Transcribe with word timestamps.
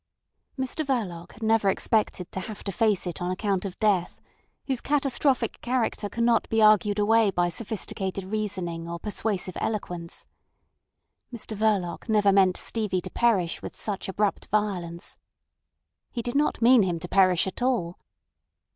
Mr 0.57 0.83
Verloc 0.83 1.33
had 1.33 1.43
never 1.43 1.69
expected 1.69 2.31
to 2.31 2.39
have 2.39 2.63
to 2.63 2.71
face 2.71 3.05
it 3.05 3.21
on 3.21 3.29
account 3.29 3.65
of 3.65 3.77
death, 3.77 4.19
whose 4.65 4.81
catastrophic 4.81 5.61
character 5.61 6.09
cannot 6.09 6.49
be 6.49 6.59
argued 6.59 6.97
away 6.97 7.29
by 7.29 7.49
sophisticated 7.49 8.23
reasoning 8.23 8.89
or 8.89 8.97
persuasive 8.97 9.55
eloquence. 9.61 10.25
Mr 11.31 11.55
Verloc 11.55 12.09
never 12.09 12.33
meant 12.33 12.57
Stevie 12.57 12.99
to 13.01 13.11
perish 13.11 13.61
with 13.61 13.75
such 13.75 14.09
abrupt 14.09 14.47
violence. 14.47 15.17
He 16.09 16.23
did 16.23 16.33
not 16.33 16.63
mean 16.63 16.81
him 16.81 16.97
to 16.97 17.07
perish 17.07 17.45
at 17.45 17.61
all. 17.61 17.99